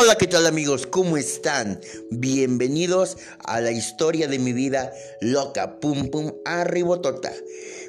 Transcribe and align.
Hola, 0.00 0.14
¿qué 0.14 0.28
tal 0.28 0.46
amigos? 0.46 0.86
¿Cómo 0.86 1.16
están? 1.16 1.80
Bienvenidos 2.12 3.16
a 3.44 3.60
la 3.60 3.72
historia 3.72 4.28
de 4.28 4.38
mi 4.38 4.52
vida 4.52 4.92
loca, 5.20 5.80
pum 5.80 6.08
pum, 6.08 6.34
arribotota. 6.44 7.32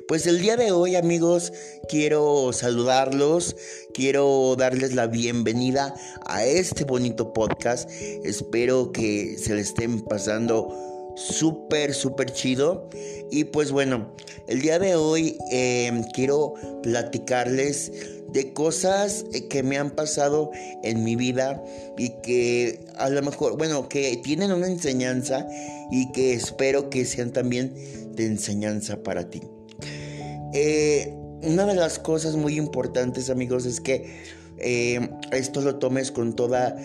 Pues 0.07 0.25
el 0.25 0.41
día 0.41 0.57
de 0.57 0.71
hoy 0.71 0.95
amigos 0.95 1.53
quiero 1.87 2.51
saludarlos, 2.51 3.55
quiero 3.93 4.55
darles 4.57 4.95
la 4.95 5.05
bienvenida 5.05 5.93
a 6.25 6.43
este 6.45 6.83
bonito 6.83 7.31
podcast. 7.31 7.87
Espero 8.23 8.91
que 8.91 9.37
se 9.37 9.53
le 9.53 9.61
estén 9.61 10.01
pasando 10.01 10.98
súper, 11.19 11.93
súper 11.93 12.31
chido. 12.31 12.89
Y 13.29 13.43
pues 13.45 13.71
bueno, 13.71 14.13
el 14.47 14.61
día 14.61 14.79
de 14.79 14.95
hoy 14.95 15.37
em, 15.51 16.03
quiero 16.13 16.53
platicarles 16.81 17.91
de 18.31 18.53
cosas 18.53 19.25
eh, 19.33 19.47
que 19.47 19.63
me 19.63 19.77
han 19.77 19.91
pasado 19.91 20.51
en 20.83 21.03
mi 21.03 21.15
vida 21.15 21.63
y 21.97 22.09
que 22.21 22.85
a 22.97 23.09
lo 23.09 23.21
mejor, 23.21 23.57
bueno, 23.57 23.89
que 23.89 24.19
tienen 24.23 24.51
una 24.51 24.67
enseñanza 24.67 25.47
y 25.91 26.11
que 26.11 26.33
espero 26.33 26.89
que 26.89 27.05
sean 27.05 27.31
también 27.31 27.73
de 28.15 28.25
enseñanza 28.25 29.03
para 29.03 29.29
ti. 29.29 29.41
Eh, 30.53 31.13
una 31.41 31.65
de 31.65 31.75
las 31.75 31.99
cosas 31.99 32.35
muy 32.35 32.57
importantes 32.57 33.29
amigos 33.29 33.65
es 33.65 33.79
que 33.79 34.23
eh, 34.57 35.09
esto 35.31 35.61
lo 35.61 35.77
tomes 35.77 36.11
con 36.11 36.35
toda, 36.35 36.75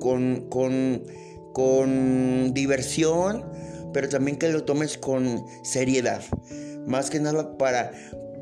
con, 0.00 0.46
con, 0.48 1.04
con 1.52 2.52
diversión, 2.54 3.44
pero 3.92 4.08
también 4.08 4.38
que 4.38 4.48
lo 4.48 4.64
tomes 4.64 4.98
con 4.98 5.44
seriedad. 5.62 6.22
Más 6.86 7.10
que 7.10 7.20
nada 7.20 7.56
para, 7.58 7.92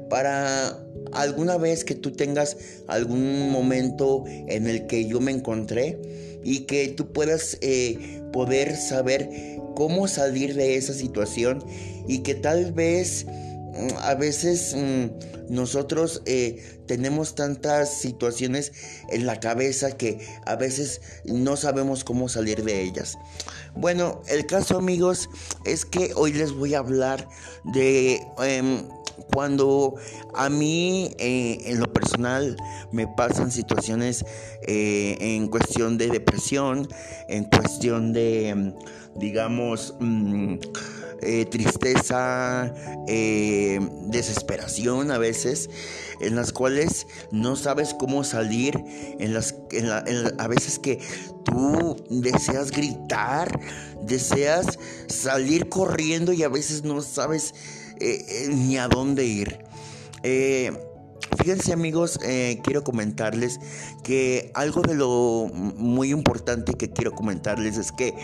para 0.08 0.78
alguna 1.12 1.56
vez 1.56 1.84
que 1.84 1.94
tú 1.94 2.12
tengas 2.12 2.56
algún 2.86 3.50
momento 3.50 4.24
en 4.26 4.66
el 4.66 4.86
que 4.86 5.06
yo 5.06 5.20
me 5.20 5.32
encontré 5.32 6.00
y 6.42 6.60
que 6.60 6.88
tú 6.88 7.12
puedas 7.12 7.58
eh, 7.60 8.20
poder 8.32 8.76
saber 8.76 9.28
cómo 9.74 10.08
salir 10.08 10.54
de 10.54 10.76
esa 10.76 10.92
situación 10.92 11.64
y 12.06 12.18
que 12.20 12.34
tal 12.34 12.72
vez 12.72 13.26
a 14.00 14.14
veces 14.14 14.74
mm, 14.76 15.54
nosotros 15.54 16.22
eh, 16.26 16.80
tenemos 16.86 17.34
tantas 17.34 17.92
situaciones 17.92 18.72
en 19.10 19.26
la 19.26 19.40
cabeza 19.40 19.96
que 19.96 20.20
a 20.46 20.56
veces 20.56 21.00
no 21.24 21.56
sabemos 21.56 22.04
cómo 22.04 22.28
salir 22.28 22.64
de 22.64 22.82
ellas. 22.82 23.16
Bueno, 23.74 24.22
el 24.28 24.46
caso 24.46 24.78
amigos 24.78 25.28
es 25.64 25.84
que 25.84 26.12
hoy 26.14 26.32
les 26.32 26.52
voy 26.52 26.74
a 26.74 26.78
hablar 26.78 27.28
de 27.64 28.20
em, 28.42 28.82
cuando 29.32 29.94
a 30.34 30.48
mí 30.48 31.14
eh, 31.18 31.58
en 31.66 31.80
lo 31.80 31.92
personal 31.92 32.56
me 32.92 33.06
pasan 33.06 33.50
situaciones 33.50 34.24
eh, 34.66 35.16
en 35.20 35.48
cuestión 35.48 35.98
de 35.98 36.08
depresión, 36.08 36.88
en 37.28 37.44
cuestión 37.44 38.12
de, 38.12 38.54
mm, 38.54 39.18
digamos, 39.18 39.94
mm, 40.00 40.56
eh, 41.22 41.44
tristeza, 41.46 42.72
desesperación 44.06 45.10
a 45.10 45.18
veces, 45.18 45.70
en 46.20 46.36
las 46.36 46.52
cuales 46.52 47.06
no 47.30 47.56
sabes 47.56 47.94
cómo 47.94 48.24
salir, 48.24 48.82
en 49.18 49.34
las, 49.34 49.54
a 50.38 50.48
veces 50.48 50.78
que 50.78 51.00
tú 51.44 51.96
deseas 52.10 52.70
gritar, 52.70 53.58
deseas 54.02 54.78
salir 55.06 55.68
corriendo 55.68 56.32
y 56.32 56.42
a 56.42 56.48
veces 56.48 56.84
no 56.84 57.00
sabes 57.00 57.54
eh, 58.00 58.24
eh, 58.28 58.48
ni 58.48 58.78
a 58.78 58.88
dónde 58.88 59.24
ir. 59.24 59.58
Eh, 60.22 60.72
fíjense 61.36 61.72
amigos, 61.72 62.18
quiero 62.62 62.84
comentarles 62.84 63.60
que 64.02 64.50
algo 64.54 64.82
de 64.82 64.94
lo 64.94 65.50
muy 65.54 66.10
importante 66.10 66.74
que 66.74 66.90
quiero 66.90 67.12
comentarles 67.12 67.76
es 67.76 67.92
que 67.92 68.14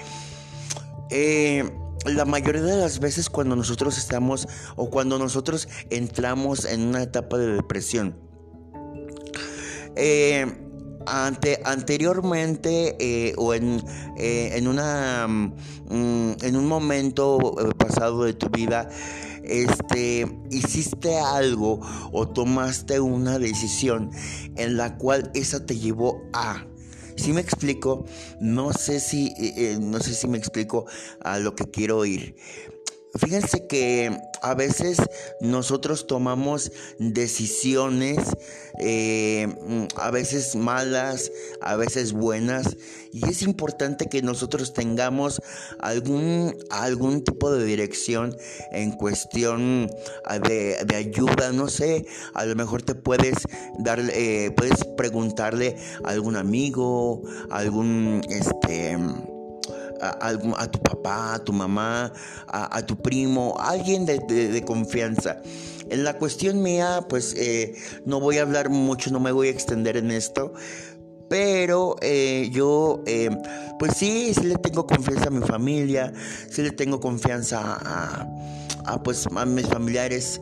la 2.04 2.24
mayoría 2.24 2.62
de 2.62 2.76
las 2.76 3.00
veces 3.00 3.30
cuando 3.30 3.56
nosotros 3.56 3.98
estamos 3.98 4.48
o 4.76 4.90
cuando 4.90 5.18
nosotros 5.18 5.68
entramos 5.90 6.64
en 6.64 6.82
una 6.82 7.02
etapa 7.02 7.38
de 7.38 7.54
depresión, 7.54 8.16
ante, 11.06 11.60
anteriormente 11.64 13.34
o 13.36 13.54
en, 13.54 13.82
en, 14.16 14.68
una, 14.68 15.26
mm, 15.28 16.32
en 16.42 16.56
un 16.56 16.66
momento 16.66 17.38
pasado 17.78 18.24
de 18.24 18.34
tu 18.34 18.48
vida, 18.48 18.88
este, 19.44 20.26
hiciste 20.50 21.18
algo 21.18 21.80
o 22.12 22.28
tomaste 22.28 23.00
una 23.00 23.38
decisión 23.38 24.10
en 24.56 24.76
la 24.76 24.96
cual 24.96 25.30
esa 25.34 25.66
te 25.66 25.78
llevó 25.78 26.22
a... 26.32 26.64
Si 27.16 27.32
me 27.32 27.40
explico, 27.40 28.04
no 28.40 28.72
sé 28.72 29.00
si, 29.00 29.28
eh, 29.38 29.54
eh, 29.56 29.78
no 29.80 30.00
sé 30.00 30.14
si 30.14 30.28
me 30.28 30.38
explico 30.38 30.86
a 31.20 31.38
lo 31.38 31.54
que 31.54 31.64
quiero 31.70 32.04
ir. 32.04 32.36
Fíjense 33.16 33.66
que 33.66 34.10
a 34.42 34.54
veces 34.54 34.98
nosotros 35.40 36.06
tomamos 36.08 36.72
decisiones, 36.98 38.18
eh, 38.80 39.46
a 39.96 40.10
veces 40.10 40.56
malas, 40.56 41.30
a 41.60 41.76
veces 41.76 42.12
buenas, 42.12 42.76
y 43.12 43.28
es 43.28 43.42
importante 43.42 44.06
que 44.06 44.20
nosotros 44.20 44.74
tengamos 44.74 45.40
algún, 45.78 46.56
algún 46.70 47.22
tipo 47.22 47.52
de 47.52 47.64
dirección 47.64 48.36
en 48.72 48.90
cuestión 48.90 49.88
de, 50.46 50.96
ayuda, 50.96 51.52
no 51.52 51.68
sé, 51.68 52.06
a 52.34 52.44
lo 52.44 52.56
mejor 52.56 52.82
te 52.82 52.96
puedes 52.96 53.36
dar, 53.78 54.00
eh, 54.12 54.50
puedes 54.56 54.84
preguntarle 54.96 55.76
a 56.02 56.10
algún 56.10 56.36
amigo, 56.36 57.22
algún, 57.50 58.22
este, 58.28 58.98
a, 60.00 60.70
tu 60.70 60.78
papá, 60.80 61.34
a 61.34 61.38
tu 61.44 61.52
mamá, 61.52 62.12
a, 62.46 62.82
tu 62.82 62.96
primo, 62.96 63.56
alguien 63.58 64.06
de, 64.06 64.62
confianza. 64.66 65.40
En 65.90 66.02
la 66.02 66.14
cuestión 66.14 66.62
mía, 66.62 67.04
pues 67.08 67.34
eh, 67.36 67.74
no 68.06 68.20
voy 68.20 68.38
a 68.38 68.42
hablar 68.42 68.70
mucho, 68.70 69.10
no 69.10 69.20
me 69.20 69.32
voy 69.32 69.48
a 69.48 69.50
extender 69.50 69.96
en 69.96 70.10
esto. 70.10 70.54
Pero 71.28 71.96
eh, 72.00 72.48
yo, 72.52 73.02
eh, 73.06 73.30
pues 73.78 73.96
sí, 73.96 74.32
sí 74.34 74.44
le 74.44 74.56
tengo 74.56 74.86
confianza 74.86 75.28
a 75.28 75.30
mi 75.30 75.44
familia, 75.46 76.12
sí 76.50 76.62
le 76.62 76.70
tengo 76.70 77.00
confianza 77.00 77.60
a, 77.60 78.26
a 78.84 79.02
pues 79.02 79.26
a 79.26 79.44
mis 79.44 79.66
familiares, 79.66 80.40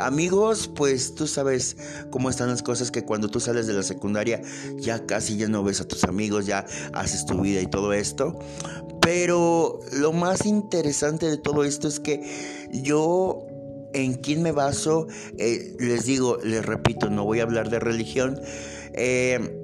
amigos, 0.00 0.70
pues 0.74 1.14
tú 1.14 1.26
sabes 1.26 1.76
cómo 2.10 2.30
están 2.30 2.48
las 2.48 2.62
cosas 2.62 2.90
que 2.90 3.04
cuando 3.04 3.28
tú 3.28 3.40
sales 3.40 3.66
de 3.66 3.74
la 3.74 3.82
secundaria 3.82 4.42
ya 4.76 5.06
casi 5.06 5.36
ya 5.36 5.48
no 5.48 5.62
ves 5.62 5.80
a 5.80 5.88
tus 5.88 6.04
amigos, 6.04 6.46
ya 6.46 6.66
haces 6.92 7.26
tu 7.26 7.40
vida 7.40 7.60
y 7.60 7.66
todo 7.66 7.92
esto. 7.92 8.38
Pero 9.00 9.80
lo 9.92 10.12
más 10.12 10.46
interesante 10.46 11.26
de 11.26 11.38
todo 11.38 11.64
esto 11.64 11.88
es 11.88 12.00
que 12.00 12.68
yo 12.72 13.46
en 13.92 14.14
quién 14.14 14.42
me 14.42 14.52
baso, 14.52 15.06
eh, 15.38 15.74
les 15.78 16.04
digo, 16.04 16.38
les 16.44 16.64
repito, 16.64 17.10
no 17.10 17.24
voy 17.24 17.40
a 17.40 17.44
hablar 17.44 17.70
de 17.70 17.78
religión. 17.78 18.40
Eh, 18.92 19.56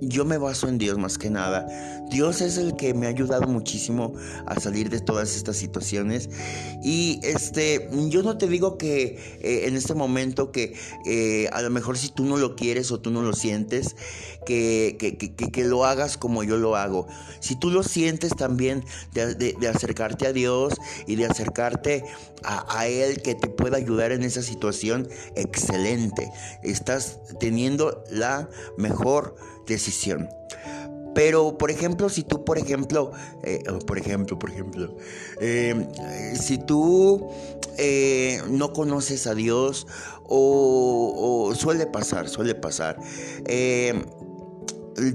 yo 0.00 0.24
me 0.24 0.38
baso 0.38 0.68
en 0.68 0.78
Dios 0.78 0.98
más 0.98 1.18
que 1.18 1.30
nada. 1.30 1.66
Dios 2.10 2.40
es 2.40 2.56
el 2.56 2.76
que 2.76 2.94
me 2.94 3.06
ha 3.06 3.10
ayudado 3.10 3.46
muchísimo 3.46 4.14
a 4.46 4.60
salir 4.60 4.90
de 4.90 5.00
todas 5.00 5.36
estas 5.36 5.56
situaciones. 5.56 6.30
Y 6.82 7.20
este, 7.22 7.88
yo 8.08 8.22
no 8.22 8.38
te 8.38 8.46
digo 8.46 8.78
que 8.78 9.18
eh, 9.40 9.66
en 9.66 9.76
este 9.76 9.94
momento 9.94 10.52
que 10.52 10.74
eh, 11.04 11.48
a 11.52 11.62
lo 11.62 11.70
mejor 11.70 11.98
si 11.98 12.10
tú 12.10 12.24
no 12.24 12.36
lo 12.36 12.56
quieres 12.56 12.92
o 12.92 13.00
tú 13.00 13.10
no 13.10 13.22
lo 13.22 13.32
sientes, 13.32 13.96
que, 14.44 14.96
que, 15.52 15.64
lo 15.64 15.84
hagas 15.84 16.16
como 16.16 16.44
yo 16.44 16.56
lo 16.56 16.76
hago. 16.76 17.08
Si 17.40 17.56
tú 17.56 17.70
lo 17.70 17.82
sientes 17.82 18.36
también 18.36 18.84
de, 19.12 19.56
acercarte 19.68 20.26
a 20.28 20.32
Dios 20.32 20.74
y 21.06 21.16
de 21.16 21.26
acercarte 21.26 22.04
a, 22.44 22.78
a 22.78 22.86
Él 22.86 23.20
que 23.22 23.34
te 23.34 23.48
pueda 23.48 23.76
ayudar 23.76 24.12
en 24.12 24.22
esa 24.22 24.42
situación, 24.42 25.08
excelente. 25.34 26.30
Estás 26.62 27.18
teniendo 27.40 28.04
la 28.10 28.48
mejor 28.78 29.34
decisión. 29.66 30.28
Pero, 31.16 31.56
por 31.56 31.70
ejemplo, 31.70 32.10
si 32.10 32.24
tú, 32.24 32.44
por 32.44 32.58
ejemplo, 32.58 33.10
eh, 33.42 33.64
por 33.86 33.98
ejemplo, 33.98 34.38
por 34.38 34.50
ejemplo, 34.50 34.94
em, 35.40 35.86
si 36.38 36.58
tú 36.58 37.30
eh, 37.78 38.42
no 38.50 38.74
conoces 38.74 39.26
a 39.26 39.34
Dios 39.34 39.86
o, 40.24 41.48
o, 41.48 41.54
suele 41.54 41.86
pasar, 41.86 42.28
suele 42.28 42.54
pasar, 42.54 42.98
em, 43.46 44.04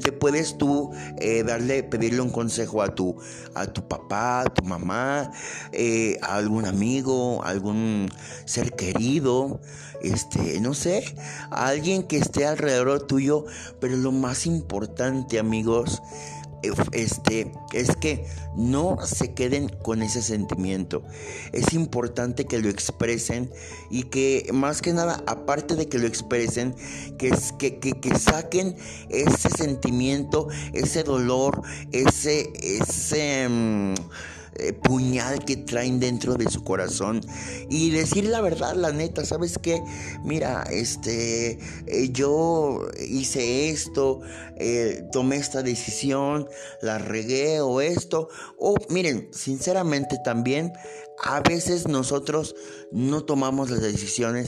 te 0.02 0.12
puedes 0.12 0.58
tú 0.58 0.92
eh, 1.20 1.44
darle, 1.44 1.84
pedirle 1.84 2.22
un 2.22 2.30
consejo 2.30 2.82
a 2.82 2.94
tu, 2.94 3.16
a 3.56 3.68
tu 3.68 3.88
papá, 3.88 4.42
a 4.42 4.46
tu 4.46 4.64
mamá, 4.64 5.32
eh, 5.72 6.18
a 6.22 6.36
algún 6.36 6.66
amigo, 6.66 7.44
a 7.44 7.50
algún 7.50 8.10
ser 8.46 8.74
querido, 8.74 9.60
este, 10.02 10.60
no 10.60 10.74
sé, 10.74 11.04
a 11.50 11.68
alguien 11.68 12.04
que 12.04 12.18
esté 12.18 12.46
alrededor 12.46 13.08
tuyo, 13.08 13.46
pero 13.80 13.96
lo 13.96 14.12
más 14.12 14.46
importante, 14.46 15.40
amigos, 15.40 16.02
este, 16.92 17.52
es 17.74 17.96
que 17.96 18.26
no 18.56 18.98
se 19.06 19.34
queden 19.34 19.70
con 19.70 20.02
ese 20.02 20.22
sentimiento. 20.22 21.04
Es 21.52 21.74
importante 21.74 22.46
que 22.46 22.60
lo 22.60 22.70
expresen 22.70 23.52
y 23.90 24.04
que 24.04 24.50
más 24.54 24.82
que 24.82 24.94
nada, 24.94 25.24
aparte 25.28 25.76
de 25.76 25.88
que 25.88 26.00
lo 26.00 26.08
expresen, 26.08 26.76
que, 27.18 27.32
que, 27.58 27.80
que, 27.80 27.94
que 27.94 28.18
saquen 28.18 28.76
ese 29.10 29.50
sentimiento, 29.50 30.48
ese 30.74 31.04
dolor, 31.04 31.62
ese, 31.92 32.52
ese, 32.62 33.48
mm, 33.50 33.94
eh, 34.56 34.74
puñal 34.74 35.46
que 35.46 35.56
traen 35.56 36.00
dentro 36.00 36.36
de 36.36 36.50
su 36.50 36.64
corazón 36.64 37.22
y 37.70 37.90
decir 37.92 38.26
la 38.26 38.42
verdad, 38.42 38.76
la 38.76 38.92
neta, 38.92 39.26
¿sabes 39.26 39.58
qué? 39.58 39.82
Mira, 40.24 40.64
este, 40.64 41.58
eh, 41.88 42.10
yo 42.12 42.88
hice 43.00 43.70
esto, 43.70 44.20
eh, 44.58 45.04
tomé 45.14 45.38
esta 45.38 45.64
decisión, 45.64 46.50
la 46.82 46.98
regué 46.98 47.62
o 47.62 47.80
esto, 47.80 48.28
o 48.58 48.76
miren, 48.90 49.30
sinceramente 49.32 50.18
también 50.24 50.74
a 51.24 51.40
veces 51.40 51.88
nosotros 51.88 52.56
no 52.92 53.24
tomamos 53.24 53.70
las 53.70 53.82
decisiones 53.82 54.48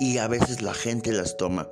y 0.00 0.18
a 0.18 0.26
veces 0.26 0.62
la 0.62 0.74
gente 0.74 1.12
las 1.12 1.36
toma. 1.36 1.70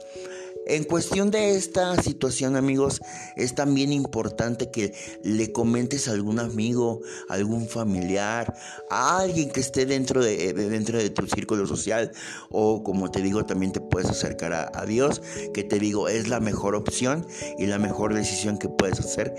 En 0.69 0.83
cuestión 0.83 1.31
de 1.31 1.55
esta 1.55 2.03
situación, 2.03 2.57
amigos, 2.57 3.01
es 3.37 3.55
también 3.55 3.93
importante 3.93 4.73
que 4.73 4.95
le 5.23 5.53
comentes 5.53 6.09
a 6.09 6.11
algún 6.11 6.41
amigo, 6.41 7.03
algún 7.29 7.69
familiar, 7.69 8.53
a 8.91 9.19
alguien 9.19 9.51
que 9.51 9.61
esté 9.61 9.87
dentro 9.87 10.25
de, 10.25 10.53
dentro 10.53 10.99
de 10.99 11.09
tu 11.11 11.25
círculo 11.29 11.69
social 11.69 12.11
o 12.51 12.83
como 12.83 13.13
te 13.13 13.23
digo, 13.23 13.47
también 13.47 13.71
te 13.71 13.81
puedes 13.81 14.11
acercar 14.11 14.53
a, 14.53 14.73
a 14.75 14.87
Dios, 14.87 15.23
que 15.55 15.63
te 15.63 15.79
digo, 15.79 16.09
es 16.09 16.27
la 16.27 16.41
mejor 16.41 16.75
opción 16.75 17.25
y 17.59 17.67
la 17.67 17.79
mejor 17.79 18.13
decisión 18.13 18.59
que 18.59 18.69
puedes 18.69 18.99
hacer. 18.99 19.35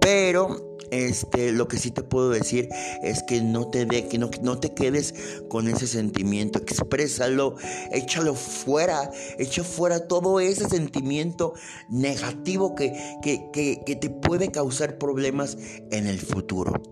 Pero 0.00 0.71
este, 0.92 1.52
lo 1.52 1.68
que 1.68 1.78
sí 1.78 1.90
te 1.90 2.02
puedo 2.02 2.28
decir 2.28 2.68
es 3.02 3.22
que 3.22 3.40
no 3.40 3.68
te 3.68 3.86
de, 3.86 4.08
que 4.08 4.18
no, 4.18 4.30
no 4.42 4.58
te 4.58 4.74
quedes 4.74 5.14
con 5.48 5.66
ese 5.66 5.86
sentimiento, 5.86 6.58
exprésalo, 6.58 7.56
échalo 7.92 8.34
fuera, 8.34 9.10
echa 9.38 9.64
fuera 9.64 10.06
todo 10.06 10.38
ese 10.38 10.68
sentimiento 10.68 11.54
negativo 11.88 12.74
que, 12.74 12.92
que, 13.22 13.48
que, 13.52 13.96
te 13.96 14.10
puede 14.10 14.50
causar 14.50 14.98
problemas 14.98 15.56
en 15.90 16.06
el 16.06 16.20
futuro. 16.20 16.82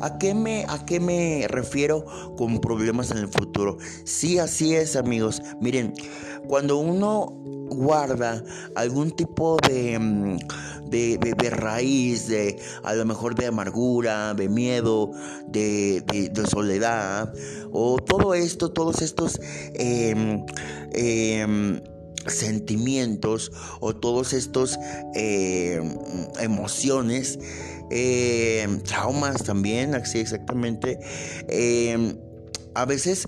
¿A 0.00 0.18
qué, 0.18 0.34
me, 0.34 0.66
¿A 0.68 0.84
qué 0.84 1.00
me 1.00 1.46
refiero 1.48 2.04
con 2.36 2.60
problemas 2.60 3.10
en 3.12 3.18
el 3.18 3.28
futuro? 3.28 3.78
Sí, 4.04 4.38
así 4.38 4.74
es, 4.74 4.94
amigos. 4.94 5.40
Miren, 5.60 5.94
cuando 6.46 6.76
uno 6.76 7.34
guarda 7.70 8.42
algún 8.74 9.10
tipo 9.12 9.56
de, 9.68 9.98
mm, 9.98 10.38
de, 10.88 11.18
de, 11.18 11.50
raíz, 11.50 12.28
de 12.28 12.58
a 12.82 12.94
lo 12.94 13.04
mejor 13.04 13.34
de 13.38 13.46
amargura, 13.46 14.34
de 14.34 14.48
miedo, 14.48 15.10
de, 15.46 16.02
soledad, 16.50 17.32
o 17.72 17.96
todo 17.96 18.34
esto, 18.34 18.70
todos 18.70 19.00
estos 19.02 19.40
em, 19.74 20.44
em, 20.92 21.80
sentimientos 22.26 23.50
o 23.80 23.94
todos 23.94 24.32
estos 24.32 24.78
em, 25.14 25.96
emociones, 26.40 27.38
traumas 28.84 29.42
también, 29.44 29.94
así 29.94 30.18
exactamente, 30.18 30.98
a 32.74 32.84
veces 32.84 33.26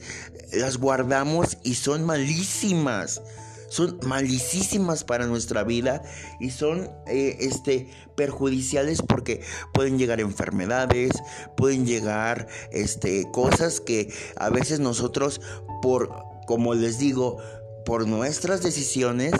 las 0.52 0.76
guardamos 0.76 1.56
y 1.62 1.74
son 1.74 2.04
malísimas 2.04 3.22
son 3.70 3.98
malicísimas 4.04 5.04
para 5.04 5.26
nuestra 5.26 5.62
vida 5.62 6.02
y 6.40 6.50
son 6.50 6.90
eh, 7.06 7.36
este, 7.40 7.88
perjudiciales 8.16 9.00
porque 9.00 9.40
pueden 9.72 9.96
llegar 9.96 10.20
enfermedades, 10.20 11.12
pueden 11.56 11.86
llegar 11.86 12.48
este, 12.72 13.30
cosas 13.30 13.80
que 13.80 14.12
a 14.36 14.50
veces 14.50 14.80
nosotros 14.80 15.40
por, 15.80 16.12
como 16.46 16.74
les 16.74 16.98
digo, 16.98 17.38
por 17.86 18.06
nuestras 18.06 18.62
decisiones, 18.62 19.32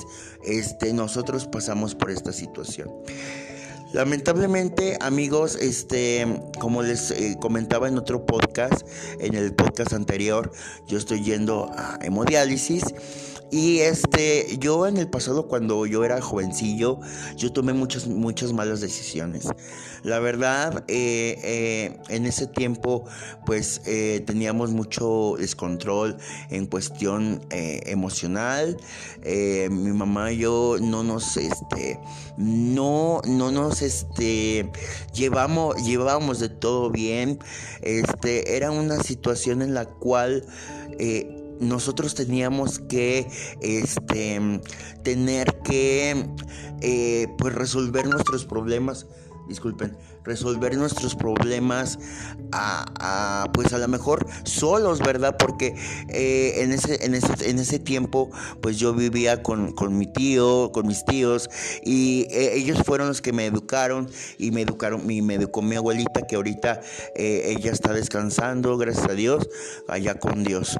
este, 0.44 0.92
nosotros 0.92 1.46
pasamos 1.46 1.94
por 1.94 2.10
esta 2.10 2.32
situación. 2.32 2.90
Lamentablemente, 3.92 4.96
amigos, 5.00 5.56
este, 5.56 6.24
como 6.60 6.82
les 6.82 7.10
eh, 7.10 7.36
comentaba 7.40 7.88
en 7.88 7.98
otro 7.98 8.24
podcast, 8.24 8.86
en 9.18 9.34
el 9.34 9.52
podcast 9.52 9.92
anterior, 9.92 10.52
yo 10.86 10.96
estoy 10.96 11.24
yendo 11.24 11.72
a 11.76 11.98
hemodiálisis 12.00 12.84
y 13.50 13.80
este, 13.80 14.46
yo 14.60 14.86
en 14.86 14.96
el 14.96 15.08
pasado 15.08 15.48
cuando 15.48 15.86
yo 15.86 16.04
era 16.04 16.20
jovencillo, 16.20 17.00
yo 17.36 17.52
tomé 17.52 17.72
muchas, 17.72 18.06
muchas 18.06 18.52
malas 18.52 18.80
decisiones. 18.80 19.48
La 20.04 20.20
verdad, 20.20 20.84
eh, 20.86 21.36
eh, 21.42 21.98
en 22.10 22.26
ese 22.26 22.46
tiempo, 22.46 23.06
pues 23.44 23.82
teníamos 24.24 24.70
mucho 24.70 25.34
descontrol 25.36 26.16
en 26.50 26.66
cuestión 26.66 27.44
emocional. 27.50 28.76
mi 29.24 29.92
mamá 29.92 30.29
y 30.30 30.38
yo 30.38 30.76
no 30.80 31.02
nos, 31.02 31.36
este, 31.36 32.00
no, 32.36 33.20
no 33.26 33.50
nos, 33.50 33.82
este, 33.82 34.70
llevamos, 35.12 35.76
llevábamos 35.84 36.40
de 36.40 36.48
todo 36.48 36.90
bien. 36.90 37.38
Este, 37.82 38.56
era 38.56 38.70
una 38.70 39.02
situación 39.02 39.62
en 39.62 39.74
la 39.74 39.86
cual 39.86 40.46
nosotros 41.60 42.14
teníamos 42.14 42.78
que 42.78 43.26
este, 43.60 44.60
tener 45.02 45.60
que 45.62 46.26
eh, 46.80 47.28
pues 47.38 47.54
resolver 47.54 48.08
nuestros 48.08 48.46
problemas 48.46 49.06
disculpen, 49.50 49.96
resolver 50.24 50.76
nuestros 50.76 51.14
problemas 51.14 51.98
a, 52.52 53.46
pues 53.52 53.72
a 53.72 53.78
lo 53.78 53.88
mejor 53.88 54.26
solos, 54.44 55.00
¿verdad? 55.00 55.36
Porque 55.38 55.74
eh, 56.08 56.62
en, 56.62 56.72
ese, 56.72 57.04
en, 57.04 57.14
ese, 57.14 57.50
en 57.50 57.58
ese 57.58 57.78
tiempo 57.78 58.30
pues 58.62 58.78
yo 58.78 58.94
vivía 58.94 59.42
con, 59.42 59.74
mi 59.98 60.06
tío, 60.06 60.70
con 60.72 60.86
mis 60.86 61.04
tíos 61.04 61.50
y 61.84 62.26
eh, 62.30 62.54
ellos 62.54 62.82
fueron 62.84 63.08
los 63.08 63.20
que 63.20 63.32
me 63.32 63.44
educaron 63.44 64.08
y 64.38 64.52
me 64.52 64.62
educaron, 64.62 65.10
y 65.10 65.20
me 65.20 65.34
educó 65.34 65.62
mi 65.62 65.76
abuelita 65.76 66.26
que 66.26 66.36
ahorita 66.36 66.80
ella 67.16 67.72
está 67.72 67.92
descansando, 67.92 68.78
gracias 68.78 69.06
a 69.08 69.14
Dios, 69.14 69.48
allá 69.88 70.14
con 70.14 70.44
Dios. 70.44 70.78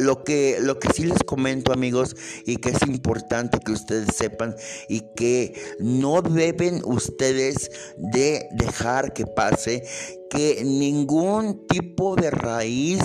Lo 0.00 0.24
que, 0.24 0.58
lo 0.60 0.78
que 0.78 0.92
sí 0.92 1.04
les 1.04 1.22
comento 1.24 1.72
amigos 1.72 2.16
y 2.46 2.56
que 2.56 2.70
es 2.70 2.82
importante 2.86 3.58
que 3.58 3.72
ustedes 3.72 4.16
sepan 4.16 4.56
y 4.88 5.02
que 5.14 5.54
no 5.78 6.22
deben 6.22 6.82
ustedes 6.84 7.70
de 7.96 8.48
dejar 8.52 9.12
que 9.12 9.26
pase 9.26 9.84
que 10.30 10.62
ningún 10.64 11.66
tipo 11.66 12.14
de 12.14 12.30
raíz 12.30 13.00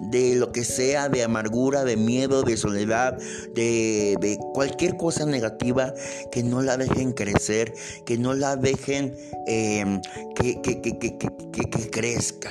de 0.00 0.34
lo 0.34 0.50
que 0.50 0.64
sea, 0.64 1.08
de 1.08 1.22
amargura, 1.22 1.84
de 1.84 1.96
miedo, 1.96 2.42
de 2.42 2.56
soledad, 2.56 3.18
de, 3.54 4.38
cualquier 4.54 4.96
cosa 4.96 5.26
negativa, 5.26 5.94
que 6.32 6.42
no 6.42 6.62
la 6.62 6.76
dejen 6.76 7.12
crecer, 7.12 7.74
que 8.06 8.16
no 8.16 8.32
la 8.32 8.56
dejen 8.56 9.14
em, 9.46 10.00
que, 10.34 10.60
que, 10.62 10.80
que, 10.80 11.90
crezca. 11.90 12.50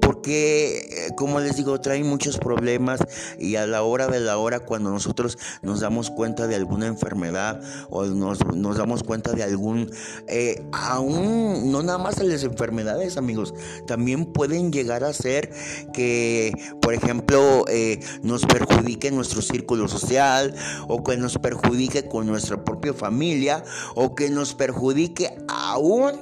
Porque, 0.00 1.06
eh, 1.08 1.14
como 1.16 1.40
les 1.40 1.56
digo, 1.56 1.80
trae 1.80 2.04
muchos 2.04 2.38
problemas 2.38 3.00
y 3.38 3.56
a 3.56 3.66
la 3.66 3.82
hora 3.82 4.06
de 4.06 4.20
la 4.20 4.36
hora, 4.36 4.60
cuando 4.60 4.90
nosotros 4.90 5.38
nos 5.62 5.80
damos 5.80 6.10
cuenta 6.10 6.46
de 6.46 6.54
alguna 6.54 6.86
enfermedad 6.86 7.62
o 7.88 8.04
nos, 8.04 8.38
damos 8.76 9.02
cuenta 9.02 9.32
de 9.32 9.42
algún, 9.42 9.90
eh, 10.26 10.62
aún, 10.72 11.72
no 11.72 11.82
nada 11.82 11.98
más 11.98 12.16
de 12.16 12.24
las 12.24 12.44
enfermedades, 12.44 13.16
amigos, 13.16 13.53
también 13.86 14.26
pueden 14.26 14.72
llegar 14.72 15.04
a 15.04 15.12
ser 15.12 15.50
que, 15.92 16.52
por 16.80 16.94
ejemplo, 16.94 17.64
eh, 17.68 18.00
nos 18.22 18.46
perjudique 18.46 19.10
nuestro 19.10 19.42
círculo 19.42 19.88
social 19.88 20.54
o 20.88 21.02
que 21.02 21.16
nos 21.16 21.38
perjudique 21.38 22.08
con 22.08 22.26
nuestra 22.26 22.64
propia 22.64 22.94
familia 22.94 23.64
o 23.94 24.14
que 24.14 24.30
nos 24.30 24.54
perjudique 24.54 25.36
aún 25.48 26.12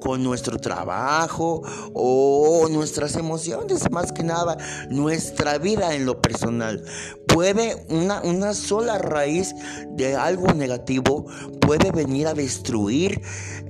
con 0.00 0.22
nuestro 0.22 0.58
trabajo 0.58 1.62
o 1.94 2.68
nuestras 2.70 3.16
emociones, 3.16 3.90
más 3.90 4.12
que 4.12 4.22
nada 4.22 4.56
nuestra 4.90 5.58
vida 5.58 5.94
en 5.94 6.06
lo 6.06 6.20
personal. 6.20 6.84
Puede 7.26 7.84
una, 7.88 8.22
una 8.22 8.54
sola 8.54 8.98
raíz 8.98 9.54
de 9.90 10.16
algo 10.16 10.52
negativo 10.54 11.26
puede 11.66 11.90
venir 11.90 12.28
a 12.28 12.34
destruir, 12.34 13.20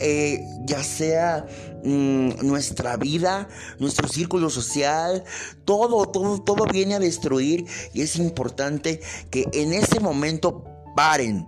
eh, 0.01 0.45
ya 0.67 0.83
sea 0.85 1.47
mm, 1.83 2.47
nuestra 2.47 2.97
vida, 2.97 3.49
nuestro 3.79 4.07
círculo 4.07 4.51
social, 4.51 5.25
todo, 5.65 6.07
todo, 6.07 6.43
todo 6.43 6.67
viene 6.67 6.95
a 6.95 6.99
destruir 6.99 7.65
y 7.95 8.03
es 8.03 8.17
importante 8.17 9.01
que 9.31 9.49
en 9.53 9.73
ese 9.73 9.99
momento 9.99 10.63
paren, 10.95 11.47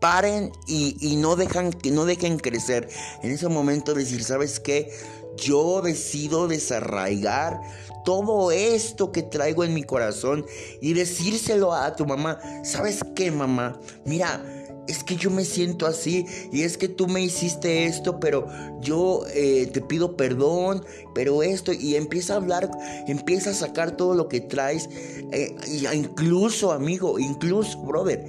paren 0.00 0.52
y, 0.66 1.16
no, 1.16 1.36
dejan, 1.36 1.70
no 1.90 2.04
dejen 2.04 2.38
crecer. 2.38 2.88
En 3.22 3.30
ese 3.30 3.48
momento 3.48 3.94
decir, 3.94 4.22
¿sabes 4.24 4.60
qué? 4.60 4.90
Yo 5.36 5.82
decido 5.82 6.48
desarraigar 6.48 7.60
todo 8.04 8.52
esto 8.52 9.10
que 9.12 9.22
traigo 9.22 9.64
en 9.64 9.74
mi 9.74 9.82
corazón 9.82 10.46
y 10.80 10.92
decírselo 10.92 11.74
a 11.74 11.94
tu 11.96 12.06
mamá. 12.06 12.38
¿Sabes 12.64 13.00
qué, 13.14 13.30
mamá? 13.30 13.80
Mira, 14.04 14.42
es 14.86 15.02
que 15.02 15.16
yo 15.16 15.30
me 15.30 15.44
siento 15.44 15.86
así 15.86 16.26
y 16.52 16.62
es 16.62 16.78
que 16.78 16.88
tú 16.88 17.08
me 17.08 17.20
hiciste 17.20 17.86
esto, 17.86 18.20
pero 18.20 18.46
yo 18.80 19.24
eh, 19.34 19.68
te 19.72 19.80
pido 19.80 20.16
perdón, 20.16 20.84
pero 21.14 21.42
esto, 21.42 21.72
y 21.72 21.96
empieza 21.96 22.34
a 22.34 22.36
hablar, 22.36 22.70
empieza 23.06 23.50
a 23.50 23.54
sacar 23.54 23.96
todo 23.96 24.14
lo 24.14 24.28
que 24.28 24.40
traes, 24.40 24.88
eh, 25.32 25.56
incluso 25.92 26.72
amigo, 26.72 27.18
incluso 27.18 27.78
brother, 27.82 28.24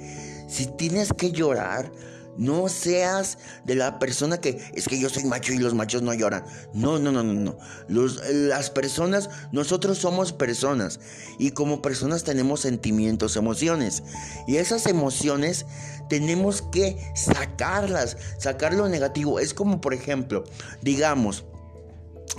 si 0.48 0.66
tienes 0.66 1.12
que 1.12 1.30
llorar, 1.30 1.92
no 2.38 2.68
seas 2.68 3.36
de 3.64 3.74
la 3.74 3.98
persona 3.98 4.40
que 4.40 4.62
es 4.72 4.86
que 4.86 4.98
yo 4.98 5.10
soy 5.10 5.24
macho 5.24 5.52
y 5.52 5.58
los 5.58 5.74
machos 5.74 6.02
no 6.02 6.14
lloran. 6.14 6.44
No, 6.72 6.98
no, 6.98 7.10
no, 7.10 7.24
no, 7.24 7.34
no. 7.34 7.56
las 7.88 8.70
personas, 8.70 9.28
nosotros 9.50 9.98
somos 9.98 10.32
personas 10.32 11.00
y 11.38 11.50
como 11.50 11.82
personas 11.82 12.22
tenemos 12.22 12.60
sentimientos, 12.60 13.36
emociones. 13.36 14.04
Y 14.46 14.56
esas 14.56 14.86
emociones 14.86 15.66
tenemos 16.08 16.62
que 16.62 16.96
sacarlas, 17.16 18.16
sacar 18.38 18.72
lo 18.72 18.88
negativo. 18.88 19.40
Es 19.40 19.52
como, 19.52 19.80
por 19.80 19.92
ejemplo, 19.92 20.44
digamos, 20.80 21.44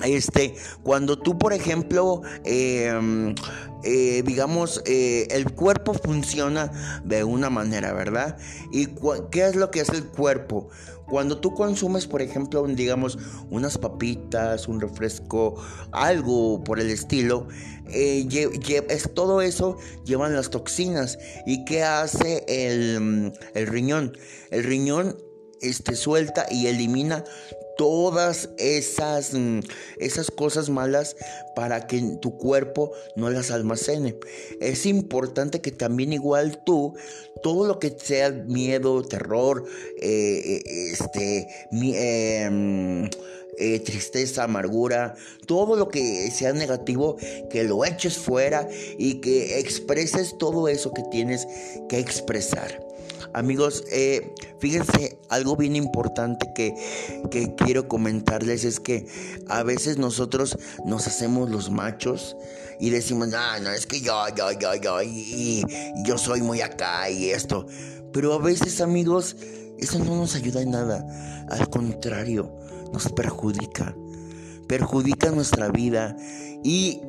este, 0.04 0.56
cuando 0.84 1.20
tú, 1.20 1.38
por 1.38 1.54
ejemplo, 1.54 2.22
em, 2.44 3.36
eh, 3.84 4.24
digamos, 4.26 4.82
eh, 4.86 5.28
el 5.32 5.52
cuerpo 5.54 5.94
funciona 5.94 7.02
de 7.04 7.24
una 7.24 7.50
manera, 7.50 7.94
¿verdad? 7.94 8.38
¿Y 8.72 8.88
qué 9.32 9.48
es 9.48 9.56
lo 9.56 9.72
que 9.72 9.82
hace 9.82 9.98
el 9.98 10.06
cuerpo? 10.06 10.70
Cuando 11.08 11.40
tú 11.40 11.56
consumes, 11.56 12.06
por 12.06 12.22
ejemplo, 12.22 12.66
digamos, 12.68 13.18
unas 13.50 13.78
papitas, 13.78 14.68
un 14.68 14.80
refresco, 14.80 15.56
algo 15.92 16.64
por 16.64 16.80
el 16.80 16.92
estilo, 16.92 17.48
eh, 17.88 18.28
es, 18.90 19.14
todo 19.14 19.42
eso 19.42 19.78
llevan 20.06 20.36
las 20.36 20.52
toxinas. 20.52 21.18
¿Y 21.48 21.66
qué 21.66 21.84
hace 21.84 22.46
el, 22.48 23.34
el 23.56 23.68
riñón? 23.68 24.16
El 24.52 24.64
riñón 24.64 25.18
este, 25.62 25.96
suelta 25.96 26.46
y 26.50 26.68
elimina 26.68 27.24
todas 27.80 28.50
esas, 28.58 29.34
mm, 29.34 29.60
esas 30.00 30.32
cosas 30.32 30.70
malas 30.70 31.16
para 31.56 31.88
que 31.88 32.02
tu 32.20 32.38
cuerpo 32.38 32.92
no 33.16 33.30
las 33.30 33.52
almacene. 33.52 34.18
Es 34.60 34.86
importante 34.86 35.62
que 35.62 35.72
también 35.72 36.12
igual 36.12 36.62
tú, 36.66 36.96
todo 37.42 37.68
lo 37.68 37.80
que 37.80 37.96
sea 37.98 38.32
miedo, 38.32 39.02
terror, 39.04 39.64
eh, 40.02 40.62
eh, 40.66 40.92
este, 40.92 41.48
em, 41.72 43.06
eh, 43.58 43.80
tristeza, 43.80 44.44
amargura, 44.44 45.16
todo 45.46 45.78
lo 45.78 45.88
que 45.88 46.30
sea 46.32 46.52
negativo, 46.52 47.16
que 47.50 47.64
lo 47.64 47.86
eches 47.86 48.18
fuera 48.18 48.68
y 48.98 49.22
que 49.22 49.58
expreses 49.60 50.38
todo 50.38 50.68
eso 50.68 50.92
que 50.92 51.04
tienes 51.10 51.48
que 51.88 51.98
expresar. 51.98 52.89
Amigos, 53.34 53.84
eh, 53.92 54.34
fíjense, 54.60 55.20
algo 55.30 55.56
bien 55.56 55.76
importante 55.76 56.52
que, 56.54 56.74
quiero 57.58 57.88
comentarles 57.88 58.64
es 58.64 58.80
que 58.80 59.08
a 59.48 59.64
veces 59.64 59.98
nosotros 59.98 60.58
nos 60.86 61.08
hacemos 61.08 61.50
los 61.50 61.70
machos 61.70 62.36
y 62.80 62.90
decimos, 62.90 63.28
no, 63.30 63.60
no, 63.60 63.72
es 63.72 63.86
que 63.86 64.02
yo, 64.02 64.26
yo, 64.36 64.52
yo, 64.54 64.76
yo, 64.76 64.98
yo 66.04 66.18
soy 66.18 66.42
muy 66.42 66.62
acá 66.62 67.10
y 67.10 67.30
esto. 67.30 67.66
Pero 68.12 68.34
a 68.34 68.40
veces, 68.40 68.82
amigos, 68.82 69.36
eso 69.78 70.00
no 70.00 70.16
nos 70.16 70.36
ayuda 70.36 70.62
en 70.62 70.72
nada. 70.72 71.06
Al 71.50 71.70
contrario, 71.70 72.52
nos 72.92 73.10
perjudica. 73.12 73.96
Perjudica 74.68 75.32
nuestra 75.32 75.70
vida 75.70 76.16
y 76.64 77.02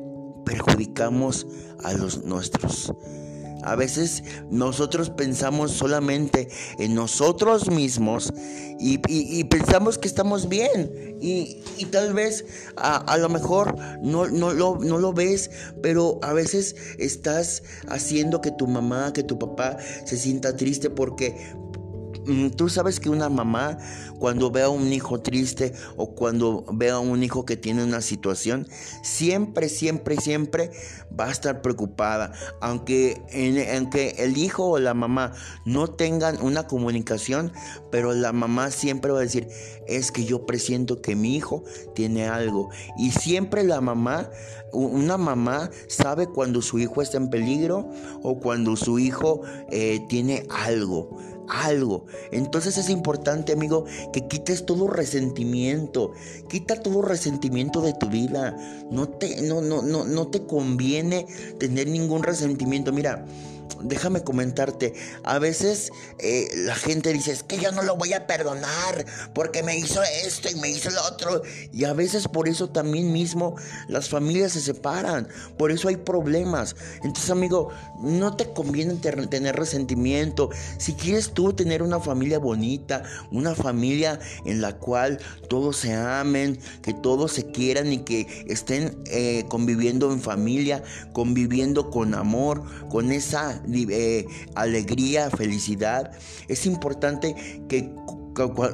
perjudicamos 0.45 1.47
a 1.83 1.93
los 1.93 2.23
nuestros. 2.23 2.93
A 3.63 3.75
veces 3.75 4.23
nosotros 4.49 5.09
pensamos 5.09 5.71
solamente 5.71 6.49
en 6.79 6.95
nosotros 6.95 7.69
mismos 7.69 8.33
y, 8.79 9.43
pensamos 9.45 9.97
que 9.97 10.07
estamos 10.07 10.49
bien. 10.49 11.17
Y, 11.21 11.61
tal 11.91 12.13
vez 12.13 12.45
a, 12.77 13.17
lo 13.17 13.29
mejor 13.29 13.75
no, 14.01 14.25
lo, 14.27 15.13
ves, 15.13 15.51
pero 15.81 16.19
a 16.23 16.33
veces 16.33 16.75
estás 16.97 17.63
haciendo 17.87 18.41
que 18.41 18.51
tu 18.51 18.67
mamá, 18.67 19.13
que 19.13 19.23
tu 19.23 19.37
papá 19.37 19.77
se 20.05 20.17
sienta 20.17 20.55
triste 20.55 20.89
porque 20.89 21.35
tú 22.55 22.69
sabes 22.69 22.99
que 22.99 23.09
una 23.09 23.29
mamá 23.29 23.77
cuando 24.19 24.51
ve 24.51 24.61
a 24.63 24.69
un 24.69 24.91
hijo 24.93 25.21
triste 25.21 25.73
o 25.95 26.13
cuando 26.13 26.65
ve 26.73 26.89
a 26.89 26.99
un 26.99 27.23
hijo 27.23 27.45
que 27.45 27.57
tiene 27.57 27.83
una 27.83 28.01
situación, 28.01 28.67
siempre, 29.01 29.69
siempre, 29.69 30.17
siempre 30.17 30.71
va 31.19 31.27
a 31.27 31.31
estar 31.31 31.61
preocupada. 31.61 32.33
Aunque, 32.61 33.21
aunque 33.75 34.15
el 34.19 34.37
hijo 34.37 34.65
o 34.65 34.79
la 34.79 34.93
mamá 34.93 35.33
no 35.65 35.87
tengan 35.87 36.41
una 36.41 36.67
comunicación, 36.67 37.51
pero 37.89 38.13
la 38.13 38.31
mamá 38.31 38.71
siempre 38.71 39.11
va 39.11 39.19
a 39.19 39.23
decir, 39.23 39.47
es 39.87 40.11
que 40.11 40.25
yo 40.25 40.45
presiento 40.45 41.01
que 41.01 41.15
mi 41.15 41.35
hijo 41.35 41.63
tiene 41.95 42.27
algo. 42.27 42.69
Y 42.97 43.11
siempre 43.11 43.63
la 43.63 43.81
mamá, 43.81 44.29
una 44.71 45.17
mamá 45.17 45.69
sabe 45.87 46.27
cuando 46.27 46.61
su 46.61 46.79
hijo 46.79 47.01
está 47.01 47.17
en 47.17 47.29
peligro 47.29 47.89
o 48.23 48.39
cuando 48.39 48.75
su 48.75 48.99
hijo 48.99 49.41
eh, 49.69 49.99
tiene 50.07 50.45
algo 50.49 51.17
algo. 51.51 52.05
Entonces 52.31 52.77
es 52.77 52.89
importante, 52.89 53.53
amigo, 53.53 53.85
que 54.13 54.27
quites 54.27 54.65
todo 54.65 54.87
resentimiento. 54.87 56.13
Quita 56.49 56.81
todo 56.81 57.01
resentimiento 57.01 57.81
de 57.81 57.93
tu 57.93 58.07
vida. 58.07 58.55
No 58.89 59.09
te, 59.09 59.41
no, 59.41 59.61
no, 59.61 59.81
no, 59.81 60.05
no 60.05 60.27
te 60.27 60.45
conviene 60.45 61.27
tener 61.59 61.87
ningún 61.87 62.23
resentimiento. 62.23 62.93
Mira, 62.93 63.25
déjame 63.81 64.23
comentarte, 64.23 64.93
a 65.23 65.39
veces 65.39 65.91
eh, 66.19 66.49
la 66.55 66.75
gente 66.75 67.13
dice, 67.13 67.31
es 67.31 67.43
que 67.43 67.57
yo 67.57 67.71
no 67.71 67.83
lo 67.83 67.95
voy 67.95 68.13
a 68.13 68.27
perdonar 68.27 69.05
porque 69.33 69.63
me 69.63 69.77
hizo 69.77 70.01
esto 70.03 70.49
y 70.49 70.55
me 70.55 70.69
hizo 70.69 70.89
lo 70.89 71.03
otro. 71.05 71.41
Y 71.71 71.85
a 71.85 71.93
veces 71.93 72.27
por 72.27 72.47
eso 72.47 72.69
también 72.69 73.11
mismo 73.11 73.55
las 73.87 74.09
familias 74.09 74.53
se 74.53 74.61
separan, 74.61 75.27
por 75.57 75.71
eso 75.71 75.87
hay 75.87 75.97
problemas. 75.97 76.75
Entonces 77.03 77.29
amigo, 77.29 77.69
no 78.01 78.35
te 78.35 78.51
conviene 78.53 78.95
tener 78.95 79.55
resentimiento. 79.55 80.49
Si 80.77 80.93
quieres 80.93 81.31
tú 81.33 81.53
tener 81.53 81.83
una 81.83 81.99
familia 81.99 82.39
bonita, 82.39 83.03
una 83.31 83.55
familia 83.55 84.19
en 84.45 84.61
la 84.61 84.77
cual 84.77 85.19
todos 85.49 85.77
se 85.77 85.93
amen, 85.93 86.59
que 86.81 86.93
todos 86.93 87.31
se 87.33 87.51
quieran 87.51 87.91
y 87.91 87.99
que 87.99 88.45
estén 88.47 89.01
eh, 89.05 89.45
conviviendo 89.49 90.11
en 90.11 90.21
familia, 90.21 90.83
conviviendo 91.13 91.89
con 91.89 92.13
amor, 92.13 92.63
con 92.89 93.11
esa 93.11 93.60
eh, 93.67 94.25
alegría, 94.55 95.29
felicidad. 95.29 96.11
Es 96.47 96.65
importante 96.65 97.35
que 97.67 97.93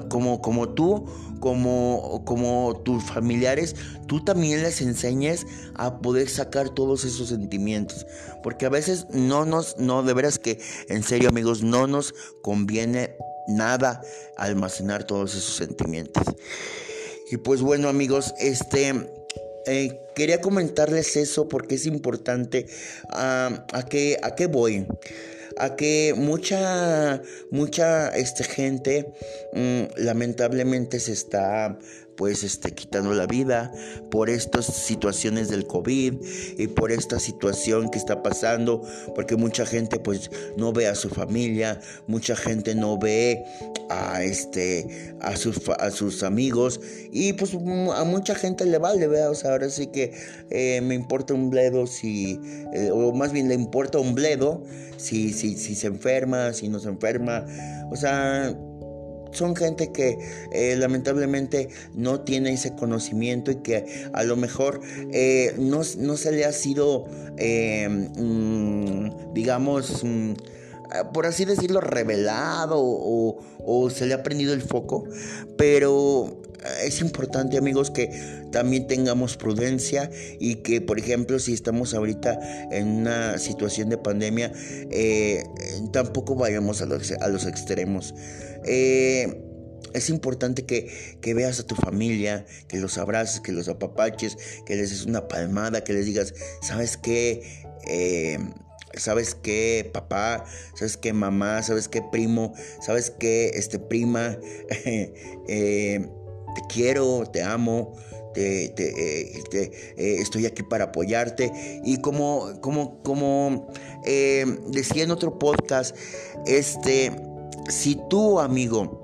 como, 0.09 0.41
como 0.41 0.69
tú, 0.69 1.05
como, 1.39 2.23
como 2.25 2.81
tus 2.83 3.03
familiares, 3.03 3.75
tú 4.07 4.23
también 4.23 4.63
les 4.63 4.81
enseñes 4.81 5.45
a 5.75 5.99
poder 5.99 6.29
sacar 6.29 6.69
todos 6.69 7.05
esos 7.05 7.29
sentimientos. 7.29 8.05
Porque 8.43 8.65
a 8.65 8.69
veces 8.69 9.07
no 9.11 9.45
nos, 9.45 9.77
no, 9.77 10.03
de 10.03 10.13
veras 10.13 10.39
que, 10.39 10.59
en 10.89 11.03
serio 11.03 11.29
amigos, 11.29 11.63
no 11.63 11.87
nos 11.87 12.13
conviene 12.41 13.15
nada 13.47 14.01
almacenar 14.37 15.05
todos 15.05 15.35
esos 15.35 15.55
sentimientos. 15.55 16.23
Y 17.29 17.37
pues 17.37 17.61
bueno 17.61 17.89
amigos, 17.89 18.33
este, 18.39 19.11
eh, 19.67 19.99
quería 20.15 20.41
comentarles 20.41 21.15
eso 21.15 21.47
porque 21.47 21.75
es 21.75 21.85
importante. 21.85 22.65
Ah, 23.09 23.65
¿A 23.73 23.83
qué, 23.83 24.17
a 24.21 24.35
qué 24.35 24.47
voy? 24.47 24.87
a 25.59 25.75
que 25.75 26.13
mucha 26.15 27.21
mucha 27.51 28.09
este, 28.09 28.43
gente 28.43 29.11
mm, 29.53 30.03
lamentablemente 30.03 30.99
se 30.99 31.13
está 31.13 31.79
pues 32.17 32.43
este, 32.43 32.71
quitando 32.71 33.13
la 33.13 33.27
vida 33.27 33.71
por 34.09 34.29
estas 34.29 34.65
situaciones 34.65 35.49
del 35.49 35.67
COVID 35.67 36.15
y 36.57 36.67
por 36.67 36.91
esta 36.91 37.19
situación 37.19 37.89
que 37.89 37.99
está 37.99 38.23
pasando, 38.23 38.81
porque 39.15 39.37
mucha 39.37 39.65
gente 39.65 39.99
pues 39.99 40.31
no 40.57 40.73
ve 40.73 40.87
a 40.87 40.95
su 40.95 41.09
familia, 41.09 41.79
mucha 42.07 42.35
gente 42.35 42.75
no 42.75 42.97
ve 42.97 43.45
a 43.89 44.23
este 44.23 45.15
a 45.21 45.37
sus 45.37 45.69
a 45.79 45.91
sus 45.91 46.23
amigos 46.23 46.81
y 47.11 47.33
pues 47.33 47.53
a 47.53 48.03
mucha 48.03 48.35
gente 48.35 48.65
le 48.65 48.79
vale, 48.79 49.07
vea, 49.07 49.29
o 49.29 49.35
sea, 49.35 49.51
ahora 49.51 49.69
sí 49.69 49.87
que 49.87 50.13
eh, 50.49 50.81
me 50.81 50.95
importa 50.95 51.33
un 51.33 51.49
bledo 51.49 51.85
si 51.85 52.39
eh, 52.73 52.89
o 52.91 53.13
más 53.13 53.31
bien 53.31 53.47
le 53.47 53.53
importa 53.53 53.99
un 53.99 54.15
bledo 54.15 54.63
si 54.97 55.31
si 55.33 55.55
si 55.55 55.75
se 55.75 55.87
enferma, 55.87 56.53
si 56.53 56.67
no 56.67 56.79
se 56.79 56.89
enferma, 56.89 57.45
o 57.91 57.95
sea, 57.95 58.57
son 59.37 59.55
gente 59.55 59.91
que 59.91 60.17
eh, 60.51 60.75
lamentablemente 60.77 61.69
no 61.93 62.21
tiene 62.21 62.53
ese 62.53 62.75
conocimiento 62.75 63.51
y 63.51 63.57
que 63.57 64.09
a 64.13 64.23
lo 64.23 64.35
mejor 64.35 64.81
eh, 65.11 65.55
no, 65.57 65.83
se 65.83 66.31
le 66.31 66.45
ha 66.45 66.51
sido, 66.51 67.05
eh, 67.37 67.87
mm, 67.87 69.33
digamos, 69.33 70.03
mm, 70.03 70.33
por 71.13 71.25
así 71.25 71.45
decirlo, 71.45 71.81
revelado 71.81 72.75
o, 72.79 73.39
o, 73.59 73.89
se 73.89 74.05
le 74.05 74.13
ha 74.13 74.23
prendido 74.23 74.53
el 74.53 74.61
foco, 74.61 75.03
pero 75.57 76.41
es 76.83 77.01
importante 77.01 77.57
amigos 77.57 77.91
que 77.91 78.09
también 78.51 78.87
tengamos 78.87 79.37
prudencia 79.37 80.09
y 80.39 80.55
que 80.55 80.81
por 80.81 80.99
ejemplo 80.99 81.39
si 81.39 81.53
estamos 81.53 81.93
ahorita 81.93 82.39
en 82.71 82.87
una 82.87 83.37
situación 83.37 83.89
de 83.89 83.97
pandemia 83.97 84.51
eh, 84.91 85.43
tampoco 85.91 86.35
vayamos 86.35 86.81
a 86.81 86.85
los, 86.85 87.11
a 87.11 87.27
los 87.27 87.45
extremos. 87.45 88.13
Eh, 88.65 89.43
es 89.93 90.09
importante 90.09 90.65
que, 90.65 91.33
veas 91.33 91.59
a 91.59 91.65
tu 91.65 91.75
familia, 91.75 92.45
que 92.67 92.77
los 92.77 92.97
abraces, 92.97 93.39
que 93.39 93.51
los 93.51 93.67
apapaches, 93.67 94.37
que 94.65 94.75
les 94.75 94.89
des 94.89 95.05
una 95.05 95.27
palmada, 95.27 95.83
que 95.83 95.93
les 95.93 96.05
digas, 96.05 96.33
¿sabes 96.61 96.97
qué? 96.97 97.65
Eh, 97.87 98.37
¿Sabes 98.95 99.35
qué, 99.35 99.89
papá? 99.93 100.45
¿Sabes 100.75 100.97
qué, 100.97 101.13
mamá? 101.13 101.61
¿Sabes 101.61 101.87
qué, 101.87 102.01
primo? 102.01 102.53
¿Sabes 102.81 103.11
qué, 103.11 103.51
este, 103.53 103.79
prima? 103.79 104.37
eh, 105.47 106.07
te 106.57 106.63
quiero, 106.67 107.23
te 107.31 107.43
amo, 107.43 107.93
te, 108.33 108.65
eh, 108.65 109.43
eh, 109.51 110.15
estoy 110.19 110.47
aquí 110.47 110.63
para 110.63 110.85
apoyarte. 110.85 111.51
Y 111.83 112.01
como, 112.01 112.59
como, 112.61 113.01
como 113.03 113.67
eh, 114.03 114.45
decía 114.69 115.03
en 115.03 115.11
otro 115.11 115.37
podcast, 115.37 115.95
este, 116.47 117.11
si 117.69 117.99
tú, 118.09 118.39
amigo, 118.39 119.03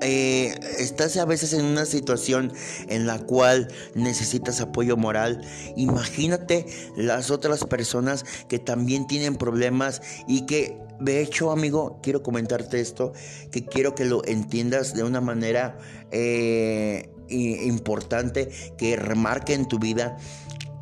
estás 0.00 1.16
a 1.16 1.24
veces 1.24 1.52
en 1.52 1.64
una 1.64 1.84
situación 1.84 2.52
en 2.88 3.06
la 3.06 3.18
cual 3.18 3.68
necesitas 3.94 4.60
apoyo 4.60 4.96
moral, 4.96 5.40
imagínate 5.76 6.66
las 6.96 7.30
otras 7.30 7.64
personas 7.64 8.24
que 8.48 8.58
también 8.58 9.06
tienen 9.06 9.36
problemas 9.36 10.02
y 10.26 10.46
que 10.46 10.76
de 11.00 11.22
hecho, 11.22 11.52
amigo, 11.52 12.00
quiero 12.02 12.22
comentarte 12.22 12.80
esto, 12.80 13.12
que 13.52 13.64
quiero 13.64 13.94
que 13.94 14.04
lo 14.04 14.24
entiendas 14.24 14.94
de 14.94 15.04
una 15.04 15.20
manera 15.20 15.78
eh, 16.10 17.08
importante, 17.28 18.48
que 18.76 18.96
remarque 18.96 19.54
en 19.54 19.68
tu 19.68 19.78
vida 19.78 20.16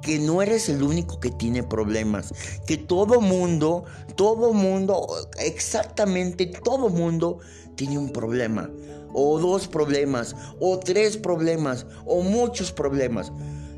que 0.00 0.20
no 0.20 0.40
eres 0.40 0.68
el 0.68 0.84
único 0.84 1.18
que 1.18 1.32
tiene 1.32 1.64
problemas, 1.64 2.32
que 2.64 2.76
todo 2.76 3.20
mundo, 3.20 3.84
todo 4.14 4.52
mundo, 4.52 5.04
exactamente 5.40 6.46
todo 6.46 6.90
mundo 6.90 7.40
tiene 7.74 7.98
un 7.98 8.12
problema, 8.12 8.70
o 9.18 9.38
dos 9.38 9.66
problemas, 9.66 10.36
o 10.60 10.78
tres 10.78 11.16
problemas, 11.16 11.86
o 12.04 12.20
muchos 12.20 12.70
problemas. 12.70 13.32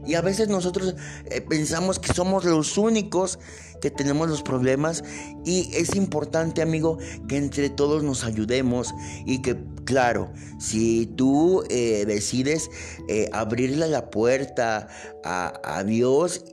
Y 0.05 0.15
a 0.15 0.21
veces 0.21 0.49
nosotros 0.49 0.97
eh, 1.27 1.41
pensamos 1.41 2.01
que 2.01 2.13
somos 2.13 2.45
los 2.45 2.77
únicos 2.77 3.39
que 3.81 3.93
tenemos 3.93 4.29
los 4.29 4.43
problemas 4.43 5.05
y 5.45 5.71
es 5.75 5.95
importante, 5.95 6.61
amigo, 6.61 6.99
que 7.29 7.37
entre 7.37 7.71
todos 7.71 8.03
nos 8.03 8.25
ayudemos 8.25 8.93
y 9.27 9.41
que, 9.43 9.57
claro, 9.85 10.33
si 10.59 11.07
tú 11.07 11.63
eh, 11.71 12.05
decides 12.05 12.69
eh, 13.09 13.31
abrirle 13.33 13.87
la 13.87 14.11
puerta 14.11 14.89
a, 15.23 15.61
a 15.63 15.85
Dios, 15.85 16.45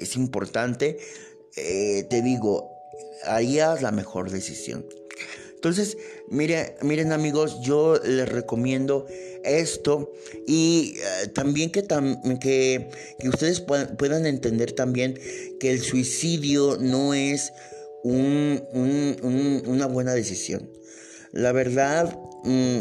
es 0.00 0.16
importante, 0.16 0.98
te 1.54 2.22
digo, 2.22 2.72
harías 3.24 3.80
la 3.80 3.92
mejor 3.92 4.30
decisión. 4.30 4.84
Entonces, 5.64 5.96
miren 6.28 7.12
amigos, 7.12 7.62
yo 7.62 7.98
les 8.04 8.28
recomiendo 8.28 9.06
esto 9.44 10.12
y 10.46 10.96
eh, 10.98 11.28
también 11.28 11.70
que, 11.70 11.84
que, 12.38 12.90
ustedes 13.30 13.62
puedan, 13.62 14.26
entender 14.26 14.72
también 14.72 15.18
que 15.58 15.70
el 15.70 15.80
suicidio 15.80 16.76
no 16.78 17.14
es 17.14 17.50
una 18.02 19.86
buena 19.86 20.12
decisión. 20.12 20.68
La 21.32 21.52
verdad, 21.52 22.14
mm, 22.44 22.80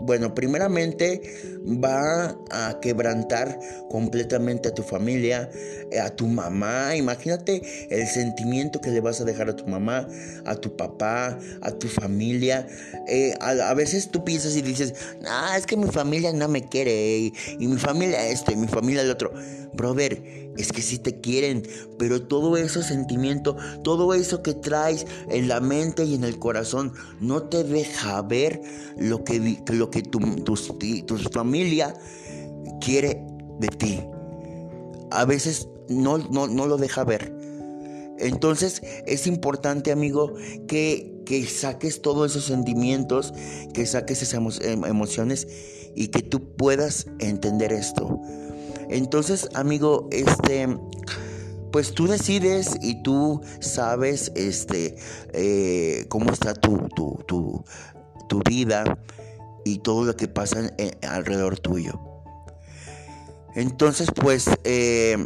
bueno, 0.00 0.34
primeramente 0.34 1.22
va 1.64 2.36
a 2.50 2.80
quebrantar 2.80 3.58
completamente 3.90 4.68
a 4.68 4.74
tu 4.74 4.82
familia, 4.82 5.50
eh, 5.90 6.00
a 6.00 6.10
tu 6.14 6.26
mamá. 6.26 6.96
Imagínate 6.96 7.62
el 7.90 8.06
sentimiento 8.06 8.80
que 8.80 8.90
le 8.90 9.00
vas 9.00 9.20
a 9.20 9.24
dejar 9.24 9.48
a 9.48 9.56
tu 9.56 9.66
mamá, 9.66 10.08
a 10.44 10.54
tu 10.56 10.76
papá, 10.76 11.38
a 11.60 11.70
tu 11.72 11.88
familia. 11.88 12.66
Eh, 13.08 13.34
a, 13.40 13.74
veces 13.74 14.10
tú 14.10 14.24
piensas 14.24 14.56
y 14.56 14.62
dices, 14.62 14.94
ah, 15.26 15.54
es 15.56 15.66
que 15.66 15.76
mi 15.76 15.88
familia 15.88 16.32
no 16.32 16.48
me 16.48 16.62
quiere 16.62 17.18
y, 17.18 17.34
y 17.58 17.68
mi 17.68 17.76
familia 17.76 18.26
esto 18.28 18.52
y 18.52 18.56
mi 18.56 18.68
familia 18.68 19.02
el 19.02 19.10
otro. 19.10 19.32
Brother, 19.72 20.45
es 20.56 20.72
que 20.72 20.82
sí 20.82 20.98
te 20.98 21.20
quieren, 21.20 21.62
pero 21.98 22.22
todo 22.22 22.56
ese 22.56 22.82
sentimiento, 22.82 23.56
todo 23.82 24.14
eso 24.14 24.42
que 24.42 24.54
traes 24.54 25.06
en 25.28 25.48
la 25.48 25.60
mente 25.60 26.04
y 26.04 26.14
en 26.14 26.24
el 26.24 26.38
corazón, 26.38 26.92
no 27.20 27.44
te 27.44 27.64
deja 27.64 28.22
ver 28.22 28.60
lo 28.96 29.24
que, 29.24 29.62
lo 29.68 29.90
que 29.90 30.02
tu, 30.02 30.18
tu, 30.44 30.56
familia 31.30 31.94
quiere 32.80 33.22
de 33.58 33.68
ti. 33.68 34.00
A 35.10 35.24
veces 35.24 35.68
no, 35.88 36.18
no, 36.18 36.46
no 36.46 36.66
lo 36.66 36.76
deja 36.76 37.04
ver. 37.04 37.34
Entonces 38.18 38.82
es 39.06 39.26
importante, 39.26 39.92
amigo, 39.92 40.34
que, 40.66 41.22
que 41.26 41.44
saques 41.46 42.00
todos 42.00 42.30
esos 42.30 42.44
sentimientos, 42.44 43.34
que 43.74 43.84
saques 43.84 44.22
esas 44.22 44.60
em, 44.60 44.84
emociones 44.84 45.46
y 45.94 46.08
que 46.08 46.22
tú 46.22 46.56
puedas 46.56 47.06
entender 47.18 47.72
esto. 47.72 48.20
Entonces, 48.88 49.48
amigo, 49.54 50.08
este, 50.10 50.78
pues 51.72 51.92
tú 51.92 52.06
decides 52.06 52.76
y 52.80 53.02
tú 53.02 53.40
sabes, 53.60 54.32
este, 54.34 54.96
eh, 55.32 56.06
cómo 56.08 56.30
está 56.30 56.54
tu, 56.54 56.88
tu, 56.96 57.18
tu, 57.26 58.42
vida 58.48 58.98
y 59.64 59.78
todo 59.78 60.04
lo 60.04 60.16
que 60.16 60.28
pasa 60.28 60.70
alrededor 61.02 61.58
tuyo. 61.58 62.00
Entonces, 63.54 64.08
pues, 64.14 64.48
eh, 64.64 65.16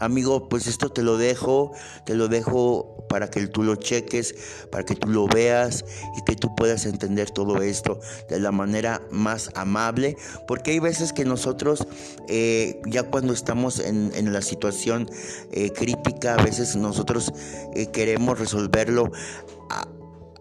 amigo, 0.00 0.48
pues 0.48 0.66
esto 0.66 0.90
te 0.90 1.02
lo 1.02 1.16
dejo, 1.16 1.72
te 2.04 2.14
lo 2.14 2.28
dejo 2.28 2.97
para 3.08 3.30
que 3.30 3.46
tú 3.46 3.62
lo 3.62 3.76
cheques, 3.76 4.34
para 4.70 4.84
que 4.84 4.94
tú 4.94 5.08
lo 5.08 5.26
veas 5.26 5.84
y 6.16 6.22
que 6.22 6.36
tú 6.36 6.54
puedas 6.54 6.86
entender 6.86 7.30
todo 7.30 7.62
esto 7.62 8.00
de 8.28 8.40
la 8.40 8.52
manera 8.52 9.02
más 9.10 9.50
amable, 9.54 10.16
porque 10.46 10.72
hay 10.72 10.78
veces 10.78 11.12
que 11.12 11.24
nosotros, 11.24 11.86
eh, 12.28 12.80
ya 12.86 13.04
cuando 13.04 13.32
estamos 13.32 13.78
en, 13.80 14.08
la 14.32 14.42
situación 14.42 15.08
eh, 15.52 15.72
crítica, 15.72 16.34
a 16.34 16.42
veces 16.42 16.76
nosotros 16.76 17.32
eh, 17.74 17.86
queremos 17.86 18.38
resolverlo 18.38 19.10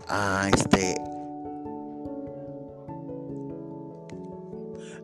a 0.09 0.49
este 0.53 0.95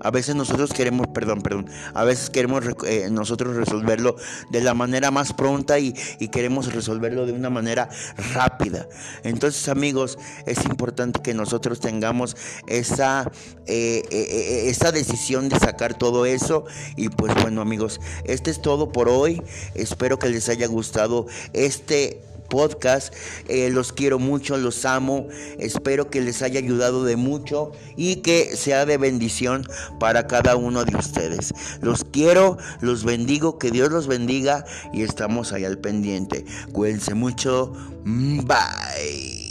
A 0.04 0.12
veces 0.12 0.36
nosotros 0.36 0.72
queremos, 0.74 1.08
perdón, 1.08 1.42
perdón, 1.42 1.70
a 1.94 2.04
veces 2.04 2.30
queremos 2.30 2.64
eh, 2.86 3.08
nosotros 3.10 3.56
resolverlo 3.56 4.16
de 4.52 4.62
la 4.62 4.74
manera 4.74 5.12
más 5.12 5.34
pronta 5.34 5.80
y, 5.80 5.94
queremos 6.34 6.74
resolverlo 6.74 7.26
de 7.26 7.32
una 7.32 7.50
manera 7.50 7.90
rápida. 8.34 8.88
Entonces, 9.24 9.70
amigos, 9.70 10.18
es 10.46 10.66
importante 10.66 11.22
que 11.22 11.34
nosotros 11.34 11.80
tengamos 11.80 12.36
esa, 12.68 13.32
eh, 13.68 14.04
eh, 14.10 14.64
esa 14.70 14.92
decisión 14.92 15.48
de 15.48 15.60
sacar 15.60 15.94
todo 15.94 16.26
eso. 16.26 16.66
Y 16.98 17.10
pues 17.10 17.34
bueno, 17.42 17.62
amigos, 17.62 18.02
este 18.26 18.52
es 18.52 18.62
todo 18.62 18.92
por 18.92 19.10
hoy. 19.10 19.42
Espero 19.76 20.18
que 20.18 20.30
les 20.30 20.50
haya 20.50 20.68
gustado 20.68 21.28
este 21.54 22.22
podcast. 22.54 23.12
Eh, 23.48 23.72
los 23.72 23.92
quiero 23.92 24.20
mucho, 24.20 24.58
los 24.58 24.86
amo. 24.86 25.28
Espero 25.58 26.12
que 26.12 26.22
les 26.22 26.44
haya 26.44 26.60
ayudado 26.60 27.04
de 27.04 27.16
mucho 27.16 27.72
y 27.98 28.18
que 28.18 28.56
sea 28.56 28.86
de 28.86 29.00
bendición 29.00 29.68
para 30.00 30.28
cada 30.28 30.56
uno 30.56 30.86
de 30.86 30.96
ustedes. 30.96 31.52
Los 31.82 32.04
quiero, 32.04 32.60
los 32.80 33.04
bendigo, 33.04 33.58
que 33.58 33.72
Dios 33.72 33.92
los 33.92 34.06
bendiga 34.06 34.66
y 34.94 35.02
estamos 35.02 35.52
ahí 35.52 35.66
al 35.66 35.80
pendiente. 35.80 36.46
Cuídense 36.72 37.16
mucho. 37.16 37.74
Bye. 38.06 39.43